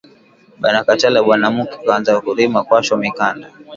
Banakatala 0.61 1.19
banamuke 1.27 1.75
kwanza 1.83 2.11
kurima 2.25 2.59
kwasho 2.67 2.93
mikanda 3.01 3.47